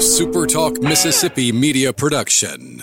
[0.00, 2.82] a SuperTalk Mississippi media production.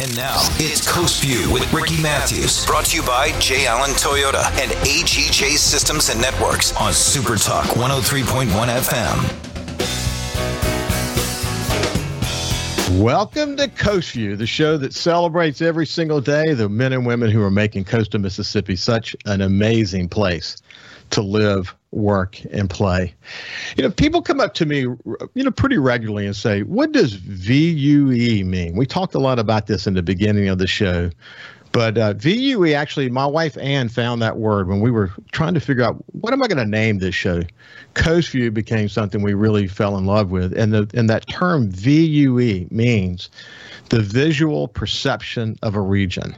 [0.00, 3.66] And now it's Coast View with Ricky Matthews, brought to you by J.
[3.66, 8.46] Allen Toyota and AGJ Systems and Networks on SuperTalk 103.1
[12.88, 12.98] FM.
[12.98, 17.30] Welcome to Coast View, the show that celebrates every single day the men and women
[17.30, 20.56] who are making coastal Mississippi such an amazing place
[21.10, 23.14] to live, work, and play.
[23.76, 27.14] You know, people come up to me, you know, pretty regularly and say, "What does
[27.14, 31.10] VUE mean?" We talked a lot about this in the beginning of the show.
[31.72, 35.60] But uh, VUE actually, my wife Ann found that word when we were trying to
[35.60, 37.42] figure out what am I going to name this show.
[37.94, 41.70] Coast View became something we really fell in love with, and the and that term
[41.70, 43.30] VUE means
[43.90, 46.36] the visual perception of a region.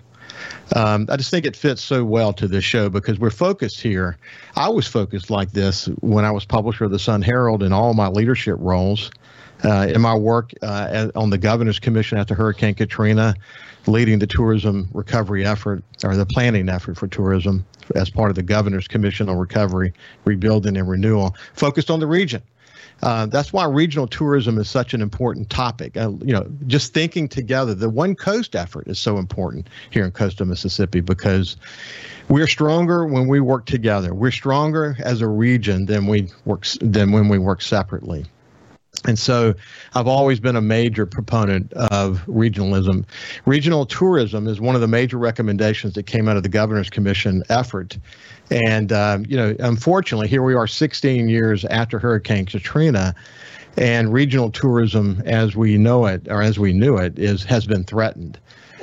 [0.74, 4.16] Um, I just think it fits so well to this show because we're focused here.
[4.56, 7.94] I was focused like this when I was publisher of the Sun Herald in all
[7.94, 9.10] my leadership roles.
[9.62, 13.34] Uh, in my work uh, on the Governor's Commission after Hurricane Katrina,
[13.86, 18.42] leading the tourism recovery effort or the planning effort for tourism as part of the
[18.42, 19.92] Governor's Commission on Recovery,
[20.24, 22.42] Rebuilding, and Renewal, focused on the region.
[23.02, 25.96] Uh, that's why regional tourism is such an important topic.
[25.96, 30.10] Uh, you know, just thinking together, the One Coast effort is so important here in
[30.10, 31.56] coastal Mississippi because
[32.28, 34.14] we're stronger when we work together.
[34.14, 38.26] We're stronger as a region than we work than when we work separately.
[39.06, 39.54] And so
[39.94, 43.04] I've always been a major proponent of regionalism.
[43.46, 47.42] Regional tourism is one of the major recommendations that came out of the Governor's Commission
[47.48, 47.96] effort.
[48.50, 53.14] And, um, you know, unfortunately, here we are 16 years after Hurricane Katrina,
[53.76, 57.84] and regional tourism as we know it, or as we knew it, is has been
[57.84, 58.38] threatened.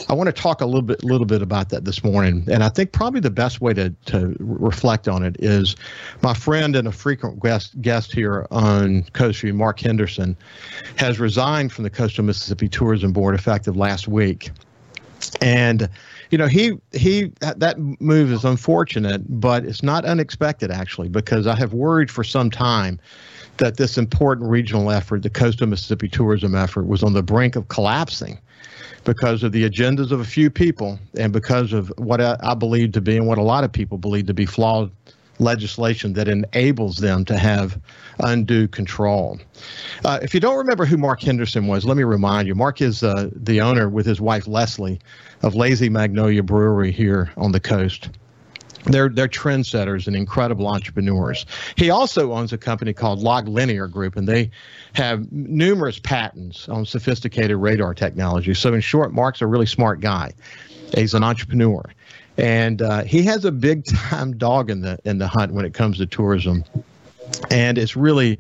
[0.10, 2.70] I want to talk a little bit, little bit about that this morning, and I
[2.70, 5.76] think probably the best way to to reflect on it is
[6.22, 10.38] my friend and a frequent guest guest here on Coast View, Mark Henderson,
[10.98, 14.52] has resigned from the Coastal Mississippi Tourism Board effective last week,
[15.42, 15.90] and
[16.30, 21.56] you know he he that move is unfortunate, but it's not unexpected actually because I
[21.56, 23.00] have worried for some time
[23.58, 27.68] that this important regional effort, the Coastal Mississippi tourism effort, was on the brink of
[27.68, 28.40] collapsing
[29.04, 32.92] because of the agendas of a few people and because of what I, I believe
[32.94, 34.92] to be and what a lot of people believe to be flawed
[35.40, 37.80] legislation that enables them to have
[38.20, 39.40] undue control.
[40.04, 42.56] Uh, if you don't remember who Mark Henderson was, let me remind you.
[42.56, 45.00] Mark is uh, the owner with his wife Leslie
[45.44, 48.10] of Lazy Magnolia Brewery here on the coast.
[48.88, 51.46] They're they're trendsetters and incredible entrepreneurs.
[51.76, 54.52] He also owns a company called Log Linear Group, and they
[54.94, 58.54] have numerous patents on sophisticated radar technology.
[58.54, 60.34] So, in short, Mark's a really smart guy.
[60.96, 61.84] He's an entrepreneur,
[62.38, 65.74] and uh, he has a big time dog in the in the hunt when it
[65.74, 66.64] comes to tourism.
[67.52, 68.40] And it's really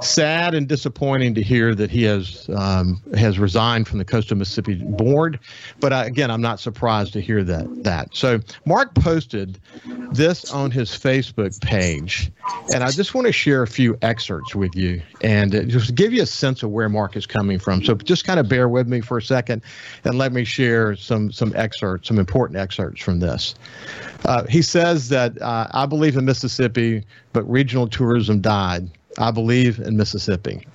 [0.00, 4.74] sad and disappointing to hear that he has um, has resigned from the Coastal Mississippi
[4.74, 5.38] board.
[5.80, 7.84] But again, I'm not surprised to hear that.
[7.84, 9.58] That so Mark posted
[10.12, 12.30] this on his Facebook page,
[12.72, 16.22] and I just want to share a few excerpts with you and just give you
[16.22, 17.82] a sense of where Mark is coming from.
[17.84, 19.62] So just kind of bear with me for a second,
[20.04, 23.54] and let me share some some excerpts, some important excerpts from this.
[24.24, 28.90] Uh, he says that uh, I believe in Mississippi, but regional tourism died.
[29.18, 30.66] I believe in Mississippi.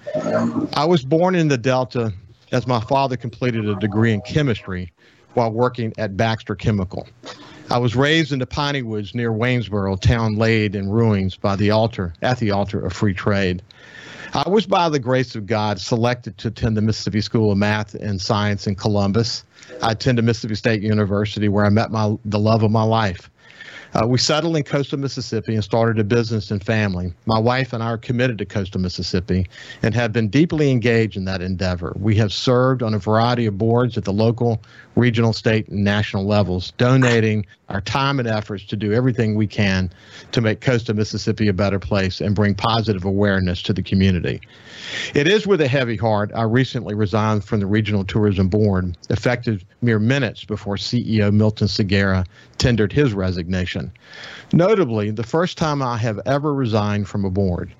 [0.73, 2.13] I was born in the Delta
[2.51, 4.91] as my father completed a degree in chemistry
[5.33, 7.07] while working at Baxter Chemical.
[7.69, 11.55] I was raised in the Piney Woods near Waynesboro, a town laid in ruins by
[11.55, 13.61] the altar at the altar of free trade.
[14.33, 17.95] I was, by the grace of God, selected to attend the Mississippi School of Math
[17.95, 19.43] and Science in Columbus.
[19.81, 23.29] I attended Mississippi State University, where I met my the love of my life.
[23.95, 27.13] Uh, we settled in coastal Mississippi and started a business and family.
[27.25, 29.47] My wife and I are committed to coastal Mississippi
[29.83, 31.93] and have been deeply engaged in that endeavor.
[31.97, 34.61] We have served on a variety of boards at the local,
[34.97, 39.89] regional, state, and national levels, donating our time and efforts to do everything we can
[40.33, 44.41] to make coastal Mississippi a better place and bring positive awareness to the community.
[45.13, 49.63] It is with a heavy heart I recently resigned from the Regional Tourism Board, effective
[49.81, 52.25] mere minutes before CEO Milton Segarra
[52.57, 53.84] tendered his resignation.
[54.53, 57.73] Notably, the first time I have ever resigned from a board.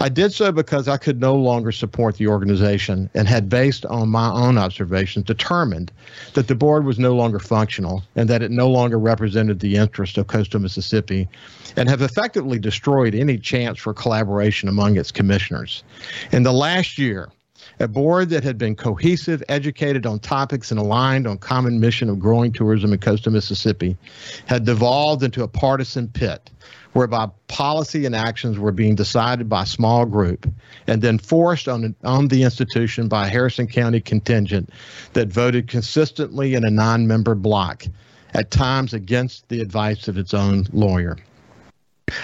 [0.00, 4.10] I did so because I could no longer support the organization and had, based on
[4.10, 5.90] my own observations, determined
[6.34, 10.16] that the board was no longer functional and that it no longer represented the interest
[10.16, 11.28] of coastal Mississippi
[11.76, 15.82] and have effectively destroyed any chance for collaboration among its commissioners.
[16.30, 17.30] In the last year,
[17.80, 22.18] A board that had been cohesive, educated on topics, and aligned on common mission of
[22.18, 23.96] growing tourism in coastal Mississippi
[24.46, 26.50] had devolved into a partisan pit
[26.92, 30.50] whereby policy and actions were being decided by a small group
[30.88, 34.70] and then forced on, on the institution by a Harrison County contingent
[35.12, 37.84] that voted consistently in a non member block,
[38.34, 41.16] at times against the advice of its own lawyer.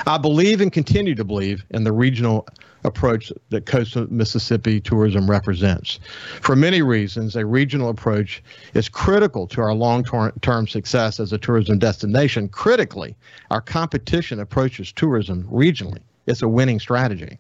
[0.06, 2.46] I believe and continue to believe in the regional
[2.84, 5.98] approach that coastal Mississippi tourism represents.
[6.40, 8.42] For many reasons, a regional approach
[8.74, 10.04] is critical to our long
[10.42, 12.48] term success as a tourism destination.
[12.48, 13.16] Critically,
[13.50, 16.00] our competition approaches tourism regionally.
[16.26, 17.38] It's a winning strategy.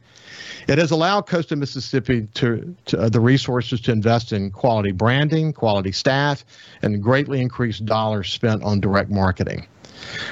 [0.68, 5.54] It has allowed coastal Mississippi to, to uh, the resources to invest in quality branding,
[5.54, 6.44] quality staff,
[6.82, 9.66] and greatly increased dollars spent on direct marketing.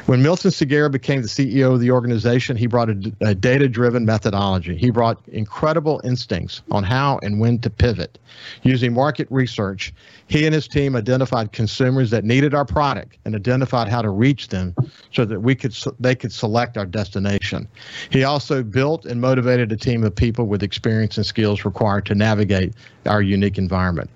[0.07, 4.05] When Milton Segarra became the CEO of the organization, he brought a, a data driven
[4.05, 4.77] methodology.
[4.77, 8.19] He brought incredible instincts on how and when to pivot.
[8.63, 9.93] Using market research,
[10.27, 14.49] he and his team identified consumers that needed our product and identified how to reach
[14.49, 14.75] them
[15.13, 17.69] so that we could they could select our destination.
[18.11, 22.15] He also built and motivated a team of people with experience and skills required to
[22.15, 22.75] navigate
[23.07, 24.11] our unique environment.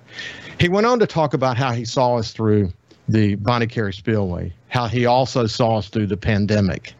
[0.58, 2.72] He went on to talk about how he saw us through
[3.08, 6.94] the Bonnet Carré Spillway, how he also saw us through the pandemic.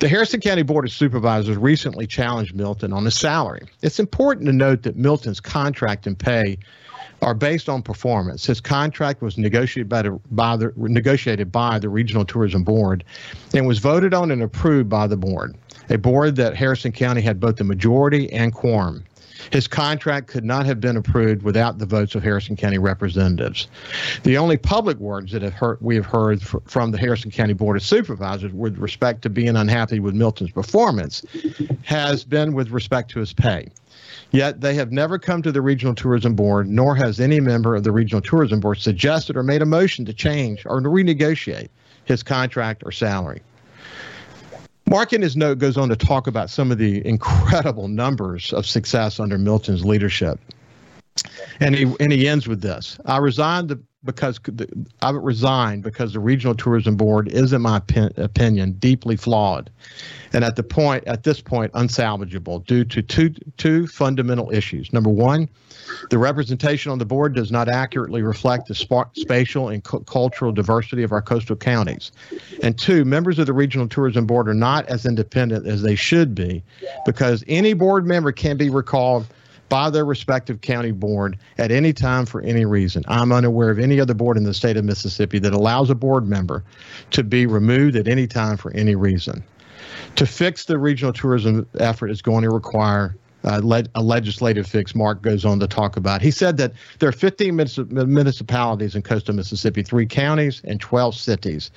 [0.00, 3.66] The Harrison County Board of Supervisors recently challenged Milton on his salary.
[3.82, 6.58] It's important to note that Milton's contract and pay
[7.22, 8.44] are based on performance.
[8.44, 13.04] His contract was negotiated by the, by the negotiated by the Regional Tourism Board
[13.54, 15.56] and was voted on and approved by the board,
[15.88, 19.04] a board that Harrison County had both the majority and quorum.
[19.50, 23.68] His contract could not have been approved without the votes of Harrison County representatives.
[24.22, 27.76] The only public words that have heard, we have heard from the Harrison County Board
[27.76, 31.24] of Supervisors with respect to being unhappy with Milton's performance
[31.82, 33.68] has been with respect to his pay.
[34.30, 37.84] Yet they have never come to the Regional Tourism Board, nor has any member of
[37.84, 41.68] the Regional Tourism Board suggested or made a motion to change or to renegotiate
[42.04, 43.42] his contract or salary.
[44.92, 48.66] Mark in his note goes on to talk about some of the incredible numbers of
[48.66, 50.38] success under Milton's leadership.
[51.60, 52.98] And he and he ends with this.
[53.06, 53.70] I resigned
[54.04, 54.68] because the,
[55.00, 57.80] I resigned because the regional tourism board is, in my
[58.16, 59.70] opinion, deeply flawed,
[60.32, 64.92] and at the point at this point unsalvageable due to two two fundamental issues.
[64.92, 65.48] Number one,
[66.10, 70.52] the representation on the board does not accurately reflect the sp- spatial and cu- cultural
[70.52, 72.10] diversity of our coastal counties,
[72.62, 76.34] and two, members of the regional tourism board are not as independent as they should
[76.34, 76.62] be,
[77.06, 79.26] because any board member can be recalled
[79.72, 83.02] by their respective county board at any time for any reason.
[83.08, 86.28] I'm unaware of any other board in the state of Mississippi that allows a board
[86.28, 86.62] member
[87.12, 89.42] to be removed at any time for any reason.
[90.16, 95.22] To fix the regional tourism effort is going to require uh, a legislative fix Mark
[95.22, 96.22] goes on to talk about.
[96.22, 101.70] He said that there are 15 municipalities in coastal Mississippi, three counties and 12 cities,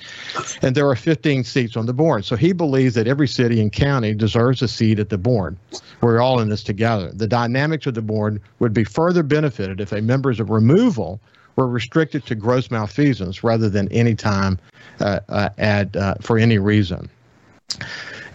[0.62, 2.24] and there are 15 seats on the board.
[2.24, 5.56] So he believes that every city and county deserves a seat at the board.
[6.00, 7.10] We're all in this together.
[7.12, 11.20] The dynamics of the board would be further benefited if a member's removal
[11.56, 14.58] were restricted to gross malfeasance rather than any time
[15.00, 17.08] uh, uh, ad, uh, for any reason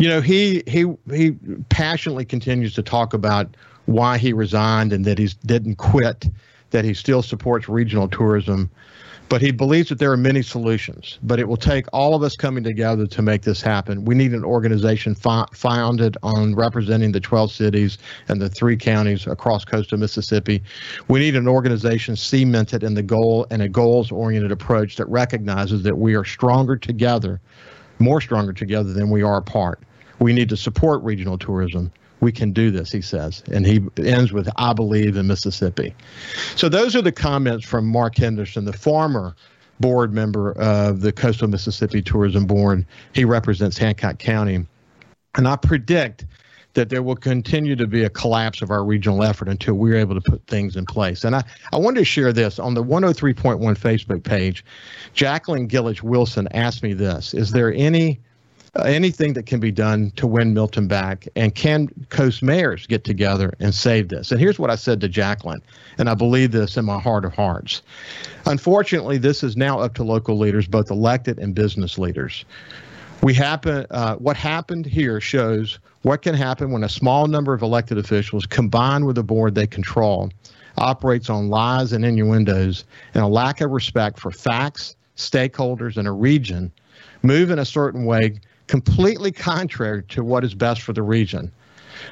[0.02, 1.32] you know, he he he
[1.70, 3.56] passionately continues to talk about
[3.86, 6.28] why he resigned and that he didn't quit,
[6.72, 8.72] that he still supports regional tourism.
[9.30, 12.36] But he believes that there are many solutions, but it will take all of us
[12.36, 14.04] coming together to make this happen.
[14.04, 19.28] We need an organization fi- founded on representing the 12 cities and the three counties
[19.28, 20.64] across coastal Mississippi.
[21.08, 25.84] We need an organization cemented in the goal and a goals oriented approach that recognizes
[25.84, 27.40] that we are stronger together,
[28.00, 29.80] more stronger together than we are apart.
[30.22, 31.92] We need to support regional tourism.
[32.20, 33.44] We can do this, he says.
[33.52, 35.96] And he ends with, I believe in Mississippi.
[36.56, 39.36] So those are the comments from Mark Henderson, the former
[39.80, 42.86] board member of the Coastal Mississippi Tourism Board.
[43.14, 44.64] He represents Hancock County.
[45.36, 46.26] And I predict
[46.74, 50.14] that there will continue to be a collapse of our regional effort until we're able
[50.14, 51.24] to put things in place.
[51.24, 54.64] And I, I wanted to share this on the 103.1 Facebook page.
[55.14, 58.20] Jacqueline Gillich Wilson asked me this Is there any
[58.86, 61.28] anything that can be done to win Milton back.
[61.36, 64.32] And can Coast mayors get together and save this?
[64.32, 65.62] And here's what I said to Jacqueline,
[65.98, 67.82] and I believe this in my heart of hearts.
[68.46, 72.46] Unfortunately, this is now up to local leaders, both elected and business leaders.
[73.22, 73.86] We happen.
[73.92, 78.46] Uh, what happened here shows what can happen when a small number of elected officials,
[78.46, 80.32] combined with a board they control,
[80.78, 86.12] operates on lies and innuendos and a lack of respect for facts, stakeholders, and a
[86.12, 86.72] region,
[87.22, 88.40] move in a certain way
[88.72, 91.52] completely contrary to what is best for the region.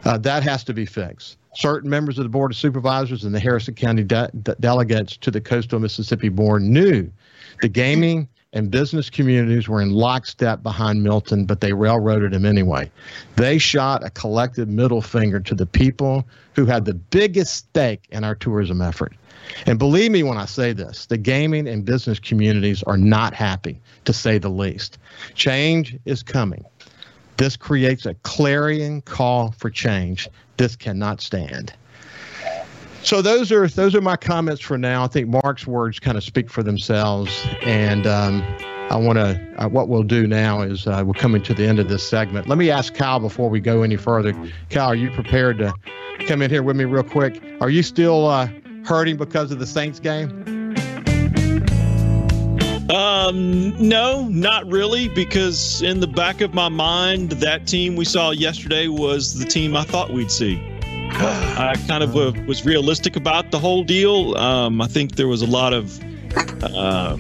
[0.04, 1.38] Uh, that has to be fixed.
[1.56, 5.32] certain members of the Board of Supervisors and the Harrison County de- de- delegates to
[5.32, 7.10] the Coastal Mississippi Board knew
[7.62, 12.92] the gaming and business communities were in lockstep behind Milton, but they railroaded him anyway.
[13.38, 18.26] They shot a collective middle finger to the people who had the biggest stake in
[18.26, 19.14] our tourism effort.
[19.66, 23.80] And believe me when I say this, the gaming and business communities are not happy,
[24.06, 24.98] to say the least.
[25.36, 26.64] Change is coming.
[27.38, 30.28] This creates a clarion call for change.
[30.58, 31.74] This cannot stand.
[33.02, 35.06] So those are those are my comments for now.
[35.06, 38.44] I think Mark's words kind of speak for themselves, and um,
[38.90, 39.40] I want to.
[39.58, 42.50] Uh, what we'll do now is uh, we're coming to the end of this segment.
[42.50, 44.34] Let me ask Kyle before we go any further.
[44.70, 45.74] Kyle, are you prepared to
[46.28, 47.42] come in here with me real quick?
[47.62, 48.50] Are you still uh,
[48.86, 50.76] hurting because of the Saints game?
[52.90, 58.32] Um, no, not really, because in the back of my mind, that team we saw
[58.32, 60.58] yesterday was the team I thought we'd see.
[61.12, 64.36] I kind of was realistic about the whole deal.
[64.38, 66.00] Um, I think there was a lot of
[66.74, 67.20] um,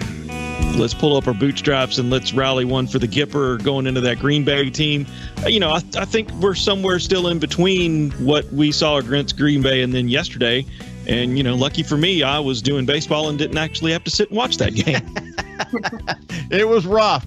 [0.78, 4.20] let's pull up our bootstraps and let's rally one for the Gipper going into that
[4.20, 5.06] Green Bay team.
[5.44, 9.38] Uh, you know, I, I think we're somewhere still in between what we saw against
[9.38, 10.66] Green Bay and then yesterday.
[11.10, 14.12] And, you know, lucky for me, I was doing baseball and didn't actually have to
[14.12, 15.02] sit and watch that game.
[16.52, 17.26] it was rough.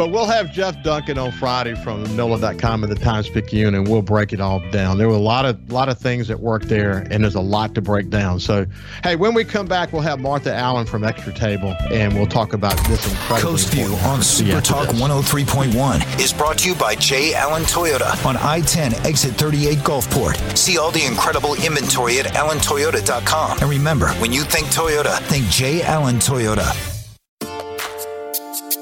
[0.00, 4.00] But we'll have Jeff Duncan on Friday from NOLA.com and the Times Picayune, and we'll
[4.00, 4.96] break it all down.
[4.96, 7.74] There were a lot of lot of things that work there, and there's a lot
[7.74, 8.40] to break down.
[8.40, 8.64] So,
[9.04, 12.54] hey, when we come back, we'll have Martha Allen from Extra Table, and we'll talk
[12.54, 13.50] about this incredible.
[13.50, 17.34] Coast View on Super Talk 103.1 is brought to you by J.
[17.34, 20.56] Allen Toyota on I-10 Exit 38 Gulfport.
[20.56, 23.58] See all the incredible inventory at allentoyota.com.
[23.60, 25.82] And remember, when you think Toyota, think J.
[25.82, 26.99] Allen Toyota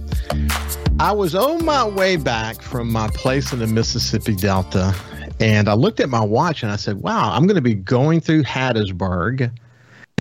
[0.99, 4.93] I was on my way back from my place in the Mississippi Delta,
[5.39, 8.19] and I looked at my watch and I said, Wow, I'm going to be going
[8.19, 9.57] through Hattiesburg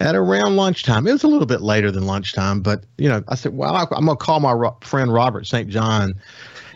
[0.01, 1.07] at around lunchtime.
[1.07, 3.87] It was a little bit later than lunchtime, but you know, I said, "Well, I'm
[3.87, 5.69] going to call my ro- friend Robert St.
[5.69, 6.15] John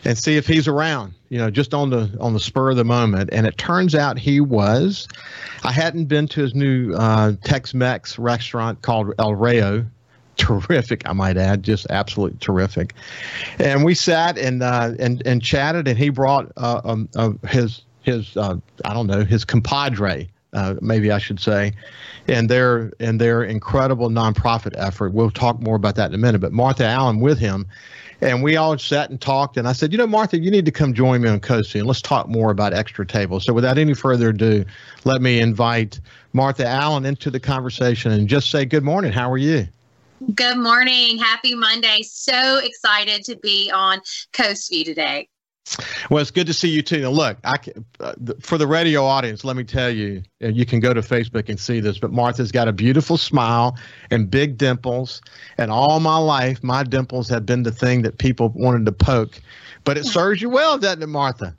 [0.05, 2.85] and see if he's around." You know, just on the on the spur of the
[2.85, 5.07] moment, and it turns out he was.
[5.63, 9.85] I hadn't been to his new uh, Tex-Mex restaurant called El Rayo.
[10.37, 12.93] Terrific, I might add, just absolutely terrific.
[13.57, 17.81] And we sat and uh, and and chatted, and he brought uh, um, uh, his
[18.03, 21.73] his uh, I don't know his compadre uh, maybe I should say,
[22.27, 25.13] and their and their incredible nonprofit effort.
[25.13, 26.39] We'll talk more about that in a minute.
[26.39, 27.67] But Martha Allen with him,
[28.21, 29.57] and we all sat and talked.
[29.57, 31.87] And I said, you know, Martha, you need to come join me on Coasty and
[31.87, 33.39] let's talk more about Extra Table.
[33.39, 34.65] So without any further ado,
[35.03, 35.99] let me invite
[36.33, 39.11] Martha Allen into the conversation and just say good morning.
[39.11, 39.67] How are you?
[40.33, 41.17] Good morning.
[41.17, 41.99] Happy Monday.
[42.03, 43.99] So excited to be on
[44.31, 45.27] Coast View today.
[46.09, 47.01] Well, it's good to see you too.
[47.01, 47.55] Now, look, I
[47.99, 51.59] uh, for the radio audience, let me tell you, you can go to Facebook and
[51.59, 51.97] see this.
[51.97, 53.75] But Martha's got a beautiful smile
[54.11, 55.21] and big dimples,
[55.57, 59.41] and all my life, my dimples have been the thing that people wanted to poke.
[59.83, 61.57] But it serves you well, doesn't it, Martha?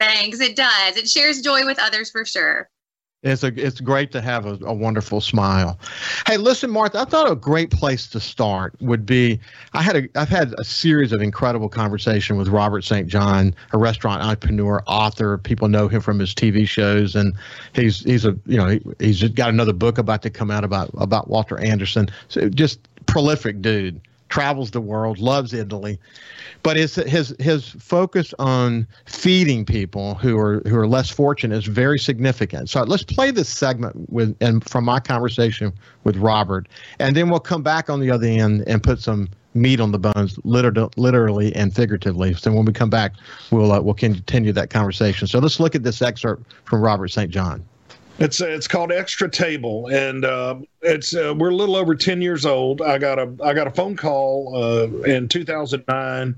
[0.00, 0.40] Thanks.
[0.40, 0.96] It does.
[0.96, 2.68] It shares joy with others for sure.
[3.24, 5.78] It's a it's great to have a, a, wonderful smile.
[6.26, 7.00] Hey, listen, Martha.
[7.00, 9.40] I thought a great place to start would be
[9.72, 13.08] I had a I've had a series of incredible conversation with Robert St.
[13.08, 15.38] John, a restaurant entrepreneur, author.
[15.38, 17.34] People know him from his TV shows, and
[17.72, 20.90] he's he's a you know he, he's got another book about to come out about
[20.98, 22.10] about Walter Anderson.
[22.28, 24.02] So just prolific dude
[24.34, 25.96] travels the world, loves Italy,
[26.64, 31.66] but his his his focus on feeding people who are who are less fortunate is
[31.66, 32.68] very significant.
[32.68, 35.72] So let's play this segment with and from my conversation
[36.02, 36.66] with Robert,
[36.98, 40.00] and then we'll come back on the other end and put some meat on the
[40.00, 42.34] bones, literally, literally and figuratively.
[42.34, 43.12] So when we come back,
[43.52, 45.28] we'll uh, we'll continue that conversation.
[45.28, 47.30] So let's look at this excerpt from Robert St.
[47.30, 47.64] John.
[48.20, 52.46] It's it's called Extra Table, and uh, it's uh, we're a little over ten years
[52.46, 52.80] old.
[52.80, 56.36] I got a I got a phone call uh, in 2009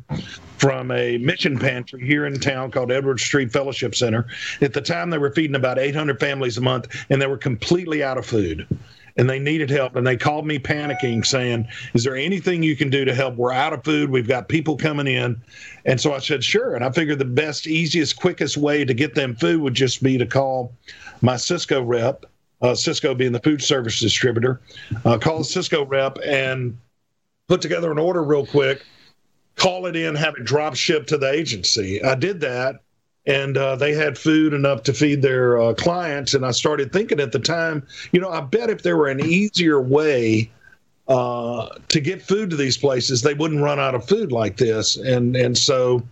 [0.56, 4.26] from a mission pantry here in town called Edward Street Fellowship Center.
[4.62, 8.02] At the time, they were feeding about 800 families a month, and they were completely
[8.02, 8.66] out of food.
[9.18, 12.90] And they needed help, and they called me panicking, saying, "Is there anything you can
[12.90, 13.36] do to help?
[13.36, 14.10] We're out of food.
[14.10, 15.40] We've got people coming in."
[15.86, 19.14] And so I said, "Sure." And I figured the best, easiest, quickest way to get
[19.14, 20.72] them food would just be to call
[21.22, 22.26] my Sysco rep,
[22.62, 24.60] uh, Sysco being the food service distributor,
[25.04, 26.78] uh, call Sysco rep and
[27.48, 28.84] put together an order real quick,
[29.56, 32.02] call it in, have it drop shipped to the agency.
[32.02, 32.80] I did that.
[33.26, 36.34] and uh, they had food enough to feed their uh, clients.
[36.34, 39.20] And I started thinking at the time, you know, I bet if there were an
[39.20, 40.50] easier way
[41.08, 44.96] uh, to get food to these places, they wouldn't run out of food like this.
[44.96, 46.02] And and so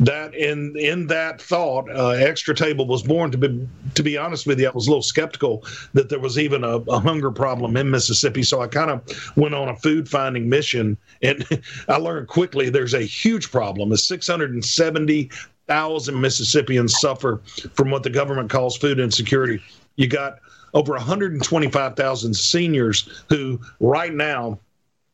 [0.00, 3.30] that in in that thought, uh, Extra Table was born.
[3.30, 5.64] To be to be honest with you, I was a little skeptical
[5.94, 8.42] that there was even a, a hunger problem in Mississippi.
[8.42, 9.02] So I kind of
[9.36, 11.46] went on a food finding mission, and
[11.88, 13.92] I learned quickly there's a huge problem.
[13.92, 15.30] Is 670
[15.68, 17.40] thousand Mississippians suffer
[17.74, 19.62] from what the government calls food insecurity.
[19.94, 20.40] You got
[20.74, 24.58] over 125,000 seniors who, right now,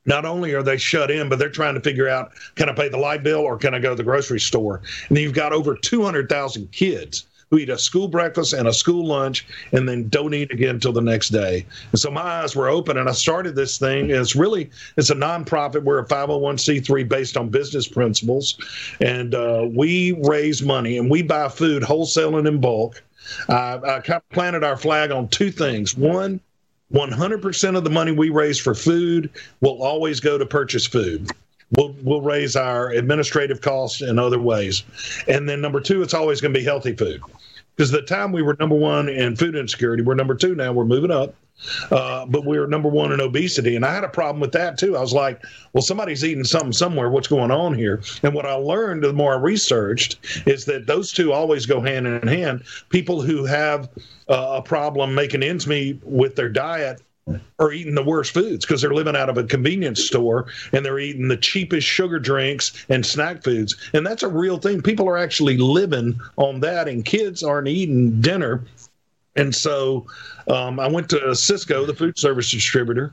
[0.04, 2.88] not only are they shut in, but they're trying to figure out can I pay
[2.88, 4.82] the light bill or can I go to the grocery store?
[5.08, 9.46] And you've got over 200,000 kids who eat a school breakfast and a school lunch
[9.72, 11.64] and then don't eat again until the next day.
[11.92, 14.10] And so my eyes were open and I started this thing.
[14.10, 15.82] And It's really it's a nonprofit.
[15.82, 18.58] We're a 501c3 based on business principles,
[19.00, 23.02] and uh, we raise money and we buy food wholesale and in bulk.
[23.48, 25.96] I kind of planted our flag on two things.
[25.96, 26.40] One,
[26.92, 31.30] 100% of the money we raise for food will always go to purchase food.
[31.72, 34.84] We'll, we'll raise our administrative costs in other ways.
[35.26, 37.20] And then number two, it's always going to be healthy food
[37.76, 40.72] because the time we were number one in food insecurity, we're number two now.
[40.72, 41.34] We're moving up,
[41.90, 44.78] uh, but we are number one in obesity, and I had a problem with that
[44.78, 44.96] too.
[44.96, 45.42] I was like,
[45.72, 47.10] well, somebody's eating something somewhere.
[47.10, 48.02] What's going on here?
[48.22, 52.06] And what I learned the more I researched is that those two always go hand
[52.06, 52.64] in hand.
[52.88, 53.90] People who have
[54.28, 57.02] uh, a problem making ends meet with their diet
[57.58, 60.98] are eating the worst foods because they're living out of a convenience store and they're
[60.98, 63.76] eating the cheapest sugar drinks and snack foods.
[63.94, 64.82] And that's a real thing.
[64.82, 68.62] People are actually living on that, and kids aren't eating dinner.
[69.34, 70.06] And so
[70.48, 73.12] um, I went to Sysco, the food service distributor,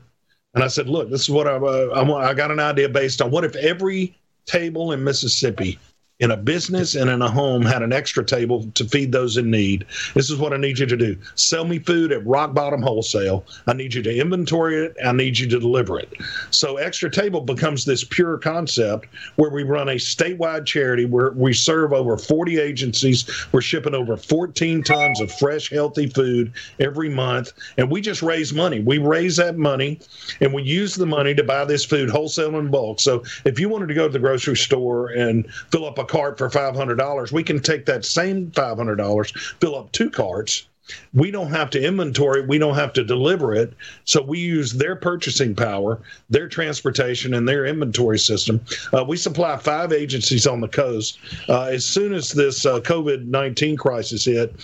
[0.54, 3.30] and I said, Look, this is what I, uh, I got an idea based on
[3.30, 4.16] what if every
[4.46, 5.78] table in Mississippi
[6.20, 9.50] in a business and in a home had an extra table to feed those in
[9.50, 9.84] need.
[10.14, 11.16] This is what I need you to do.
[11.34, 13.44] Sell me food at rock bottom wholesale.
[13.66, 14.96] I need you to inventory it.
[15.04, 16.12] I need you to deliver it.
[16.50, 21.52] So extra table becomes this pure concept where we run a statewide charity where we
[21.52, 23.28] serve over 40 agencies.
[23.50, 27.52] We're shipping over 14 tons of fresh, healthy food every month.
[27.76, 28.78] And we just raise money.
[28.78, 29.98] We raise that money
[30.40, 33.00] and we use the money to buy this food wholesale in bulk.
[33.00, 36.38] So if you wanted to go to the grocery store and fill up a cart
[36.38, 40.66] for $500, we can take that same $500, fill up two carts.
[41.14, 43.72] We don't have to inventory, we don't have to deliver it.
[44.04, 48.60] So we use their purchasing power, their transportation, and their inventory system.
[48.92, 51.18] Uh, we supply five agencies on the coast.
[51.48, 54.54] Uh, as soon as this uh, COVID 19 crisis hit,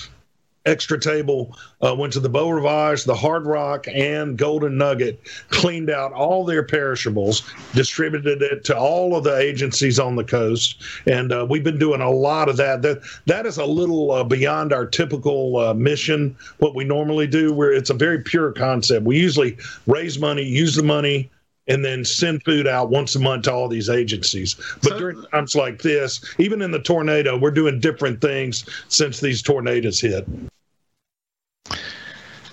[0.66, 5.88] Extra Table uh, went to the Beau Rivage, the Hard Rock, and Golden Nugget, cleaned
[5.88, 11.32] out all their perishables, distributed it to all of the agencies on the coast, and
[11.32, 12.82] uh, we've been doing a lot of that.
[12.82, 16.36] That that is a little uh, beyond our typical uh, mission.
[16.58, 19.06] What we normally do, where it's a very pure concept.
[19.06, 21.30] We usually raise money, use the money
[21.68, 24.56] and then send food out once a month to all these agencies.
[24.82, 29.20] But so, during times like this, even in the tornado, we're doing different things since
[29.20, 30.26] these tornadoes hit.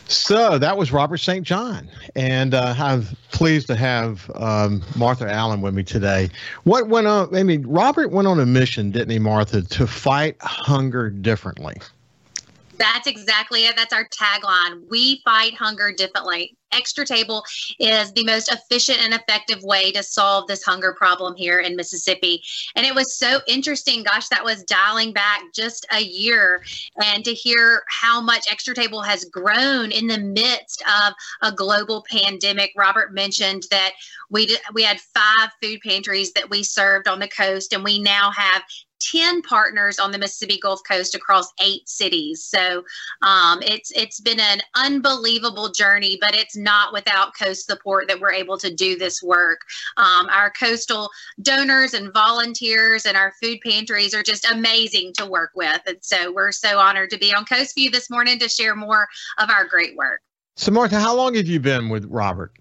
[0.08, 1.46] So that was Robert St.
[1.46, 6.30] John, and uh, I'm pleased to have um, Martha Allen with me today.
[6.64, 7.36] What went on?
[7.36, 11.76] I mean, Robert went on a mission, didn't he, Martha, to fight hunger differently?
[12.78, 13.76] That's exactly it.
[13.76, 14.88] That's our tagline.
[14.90, 16.56] We fight hunger differently.
[16.72, 17.44] Extra Table
[17.80, 22.42] is the most efficient and effective way to solve this hunger problem here in Mississippi.
[22.76, 24.04] And it was so interesting.
[24.04, 26.62] Gosh, that was dialing back just a year
[27.04, 32.06] and to hear how much Extra Table has grown in the midst of a global
[32.10, 32.72] pandemic.
[32.76, 33.94] Robert mentioned that
[34.30, 38.30] we we had five food pantries that we served on the coast, and we now
[38.32, 38.62] have
[39.00, 42.44] 10 partners on the Mississippi Gulf Coast across eight cities.
[42.46, 42.84] So
[43.22, 48.32] um, it's it's been an unbelievable journey, but it's not without coast support that we're
[48.32, 49.60] able to do this work.
[49.98, 51.10] Um, our coastal
[51.42, 55.82] donors and volunteers and our food pantries are just amazing to work with.
[55.86, 59.08] And so we're so honored to be on Coast View this morning to share more
[59.38, 60.22] of our great work.
[60.56, 62.52] So, Martha, how long have you been with Robert?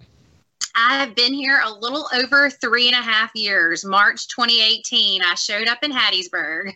[0.76, 3.84] I've been here a little over three and a half years.
[3.84, 6.72] March 2018, I showed up in Hattiesburg.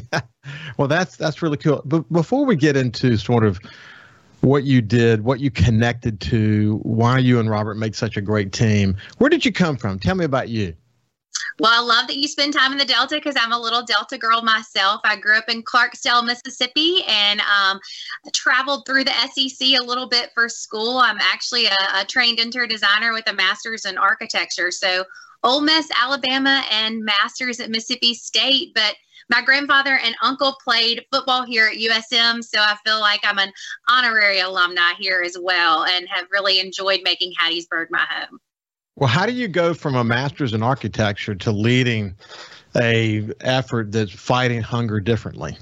[0.78, 1.82] well, that's that's really cool.
[1.84, 3.60] But before we get into sort of
[4.40, 8.52] what you did, what you connected to, why you and Robert make such a great
[8.52, 9.98] team, where did you come from?
[9.98, 10.74] Tell me about you.
[11.58, 14.18] Well, I love that you spend time in the Delta because I'm a little Delta
[14.18, 15.00] girl myself.
[15.04, 17.78] I grew up in Clarksdale, Mississippi, and um,
[18.32, 20.98] traveled through the SEC a little bit for school.
[20.98, 24.70] I'm actually a, a trained interior designer with a master's in architecture.
[24.70, 25.04] So,
[25.44, 28.72] Ole Miss, Alabama, and master's at Mississippi State.
[28.74, 28.94] But
[29.28, 33.52] my grandfather and uncle played football here at USM, so I feel like I'm an
[33.88, 38.38] honorary alumni here as well, and have really enjoyed making Hattiesburg my home.
[38.96, 42.14] Well, how do you go from a master's in architecture to leading
[42.76, 45.56] a effort that's fighting hunger differently?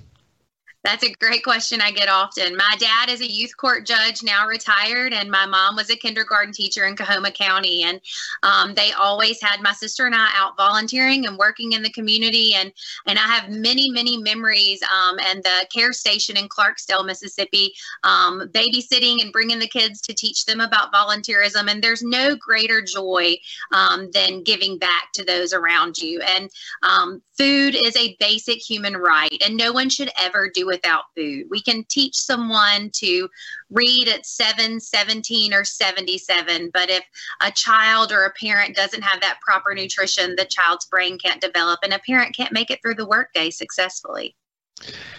[0.83, 2.57] That's a great question I get often.
[2.57, 6.55] My dad is a youth court judge, now retired, and my mom was a kindergarten
[6.55, 7.83] teacher in Coahoma County.
[7.83, 8.01] And
[8.43, 12.55] um, they always had my sister and I out volunteering and working in the community.
[12.55, 12.73] And
[13.07, 14.81] and I have many, many memories.
[14.83, 20.14] Um, and the care station in Clarksdale, Mississippi, um, babysitting and bringing the kids to
[20.14, 21.71] teach them about volunteerism.
[21.71, 23.37] And there's no greater joy
[23.73, 26.23] um, than giving back to those around you.
[26.23, 26.49] And
[26.83, 31.46] um, food is a basic human right, and no one should ever do without food.
[31.50, 33.28] We can teach someone to
[33.70, 37.04] read at 7, 17, or 77, but if
[37.42, 41.80] a child or a parent doesn't have that proper nutrition, the child's brain can't develop,
[41.83, 44.35] and a parent can't make it through the workday successfully.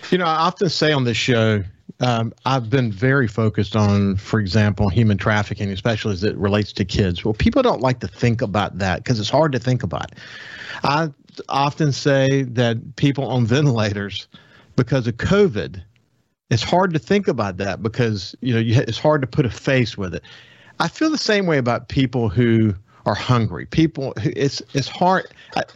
[0.10, 1.64] You know, I often say on this show,
[2.00, 6.86] um, I've been very focused on, for example, human trafficking, especially as it relates to
[6.86, 7.24] kids.
[7.24, 10.14] Well, people don't like to think about that because it's hard to think about.
[10.84, 11.10] I
[11.48, 14.28] often say that people on ventilators
[14.82, 15.84] because of COVID.
[16.50, 19.50] It's hard to think about that because you know you, it's hard to put a
[19.50, 20.24] face with it.
[20.80, 22.74] I feel the same way about people who
[23.06, 23.68] are hungry.
[23.68, 25.28] People, it's it's hard.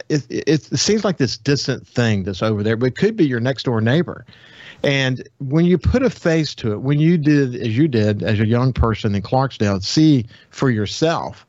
[0.08, 3.24] It, it, it seems like this distant thing that's over there, but it could be
[3.24, 4.26] your next door neighbor.
[4.82, 8.40] And when you put a face to it, when you did as you did as
[8.40, 11.46] a young person in Clarksdale, see for yourself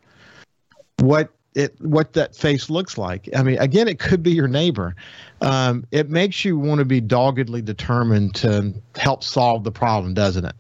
[1.00, 3.28] what it what that face looks like.
[3.36, 4.96] I mean, again, it could be your neighbor.
[5.41, 10.46] Um, it makes you want to be doggedly determined to help solve the problem, doesn't
[10.46, 10.56] it?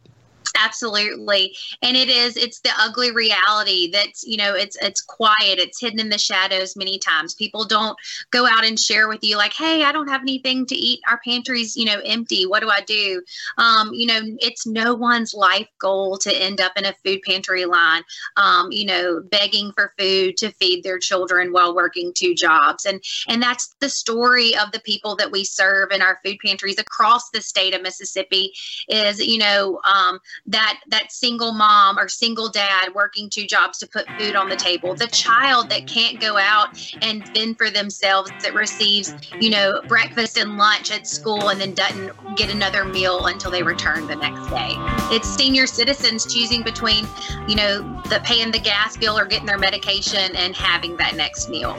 [0.55, 1.55] Absolutely.
[1.81, 5.99] And it is it's the ugly reality that's you know it's it's quiet it's hidden
[5.99, 7.33] in the shadows many times.
[7.33, 7.97] People don't
[8.31, 10.99] go out and share with you like hey i don't have anything to eat.
[11.07, 12.45] Our pantry's you know empty.
[12.45, 13.21] What do i do?
[13.57, 17.65] Um, you know it's no one's life goal to end up in a food pantry
[17.65, 18.03] line
[18.35, 22.85] um, you know begging for food to feed their children while working two jobs.
[22.85, 26.79] And and that's the story of the people that we serve in our food pantries
[26.79, 28.51] across the state of mississippi
[28.89, 33.87] is you know um, that that single mom or single dad working two jobs to
[33.87, 36.69] put food on the table the child that can't go out
[37.01, 41.73] and fend for themselves that receives you know breakfast and lunch at school and then
[41.73, 44.73] doesn't get another meal until they return the next day
[45.13, 47.05] it's senior citizens choosing between
[47.47, 51.49] you know the paying the gas bill or getting their medication and having that next
[51.49, 51.75] meal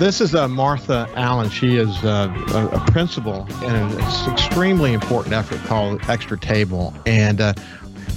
[0.00, 1.50] this is uh, Martha Allen.
[1.50, 3.98] She is uh, a, a, principal in an
[4.30, 6.94] extremely important effort called Extra Table.
[7.06, 7.49] And uh,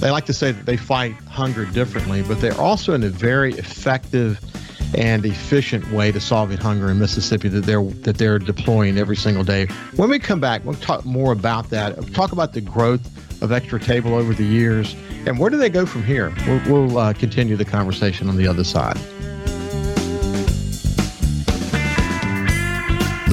[0.00, 3.54] they like to say that they fight hunger differently, but they're also in a very
[3.54, 4.40] effective
[4.96, 9.44] and efficient way to solving hunger in Mississippi that they're that they're deploying every single
[9.44, 9.66] day.
[9.96, 11.96] When we come back, we'll talk more about that.
[11.96, 13.02] We'll talk about the growth
[13.42, 14.94] of Extra Table over the years,
[15.26, 16.34] and where do they go from here?
[16.46, 18.98] We'll, we'll uh, continue the conversation on the other side.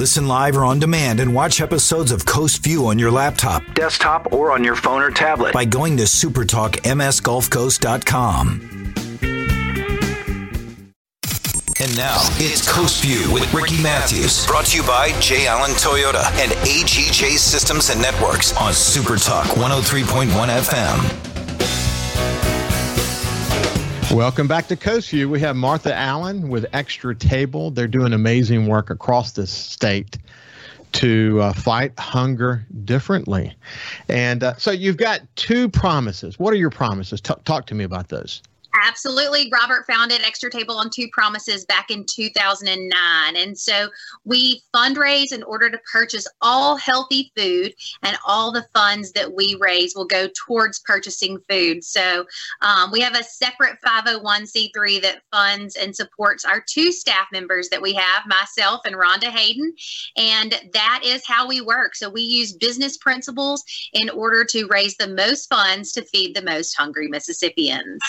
[0.02, 4.32] Listen live or on demand and watch episodes of Coast View on your laptop, desktop,
[4.32, 8.48] or on your phone or tablet by going to supertalkmsgulfcoast.com.
[11.80, 15.46] And now it's Coast View with Ricky Matthews, brought to you by J.
[15.46, 21.32] Allen Toyota and AGJ Systems and Networks on Supertalk 103.1 FM.
[24.12, 25.30] Welcome back to Coast View.
[25.30, 27.70] We have Martha Allen with Extra Table.
[27.70, 30.18] They're doing amazing work across the state
[30.92, 33.56] to uh, fight hunger differently.
[34.08, 36.38] And uh, so you've got two promises.
[36.38, 37.22] What are your promises?
[37.22, 38.42] T- talk to me about those.
[38.74, 39.50] Absolutely.
[39.52, 43.36] Robert founded Extra Table on Two Promises back in 2009.
[43.36, 43.88] And so
[44.24, 49.56] we fundraise in order to purchase all healthy food, and all the funds that we
[49.60, 51.84] raise will go towards purchasing food.
[51.84, 52.24] So
[52.62, 57.82] um, we have a separate 501c3 that funds and supports our two staff members that
[57.82, 59.74] we have, myself and Rhonda Hayden.
[60.16, 61.94] And that is how we work.
[61.94, 66.42] So we use business principles in order to raise the most funds to feed the
[66.42, 68.00] most hungry Mississippians.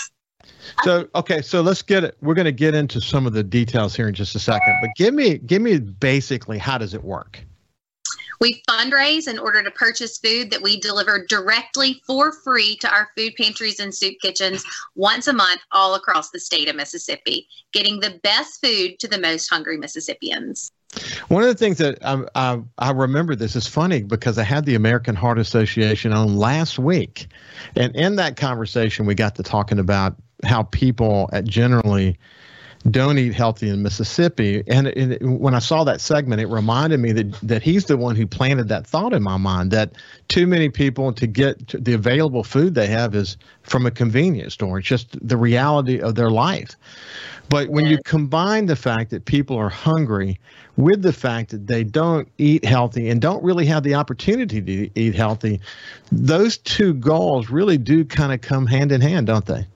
[0.84, 2.18] So okay, so let's get it.
[2.22, 4.76] We're going to get into some of the details here in just a second.
[4.82, 7.44] But give me, give me basically how does it work?
[8.40, 13.10] We fundraise in order to purchase food that we deliver directly for free to our
[13.16, 18.02] food pantries and soup kitchens once a month all across the state of Mississippi, getting
[18.02, 20.72] the best food to the most hungry Mississippians.
[21.30, 24.66] One of the things that I, I, I, remember this is funny because I had
[24.66, 27.28] the American Heart Association on last week.
[27.76, 32.18] And in that conversation, we got to talking about how people uh, generally
[32.90, 34.64] don't eat healthy in Mississippi.
[34.68, 38.16] And it, when I saw that segment, it reminded me that that he's the one
[38.16, 39.94] who planted that thought in my mind that
[40.28, 44.56] too many people to get to the available food they have is from a convenience
[44.56, 44.80] store.
[44.80, 46.76] It's just the reality of their life.
[47.50, 50.40] But when you combine the fact that people are hungry
[50.76, 55.00] with the fact that they don't eat healthy and don't really have the opportunity to
[55.00, 55.60] eat healthy,
[56.12, 59.68] those two goals really do kind of come hand in hand, don't they?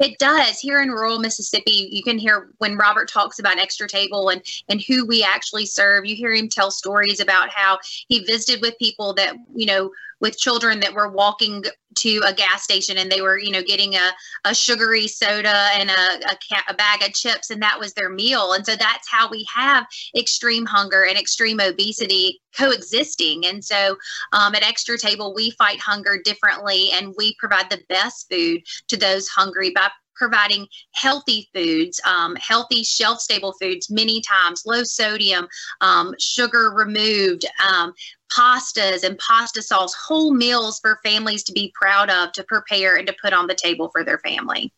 [0.00, 0.58] It does.
[0.58, 4.80] Here in rural Mississippi, you can hear when Robert talks about Extra Table and and
[4.80, 6.06] who we actually serve.
[6.06, 9.90] You hear him tell stories about how he visited with people that you know
[10.24, 11.62] with children that were walking
[11.98, 14.10] to a gas station and they were you know getting a,
[14.46, 16.36] a sugary soda and a, a,
[16.70, 18.54] a, bag of chips and that was their meal.
[18.54, 19.84] And so that's how we have
[20.16, 23.44] extreme hunger and extreme obesity coexisting.
[23.44, 23.96] And so
[24.32, 28.96] um, at extra table we fight hunger differently and we provide the best food to
[28.96, 35.46] those hungry by providing healthy foods, um, healthy shelf stable foods many times, low sodium,
[35.80, 37.92] um, sugar removed, um,
[38.36, 43.06] pastas and pasta sauce, whole meals for families to be proud of, to prepare and
[43.06, 44.72] to put on the table for their family.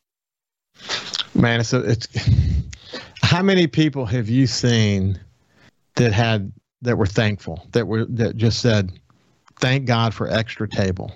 [1.34, 2.08] Man, it's, a, it's
[3.22, 5.18] how many people have you seen
[5.96, 8.92] that had that were thankful that were that just said,
[9.58, 11.12] "Thank God for extra table."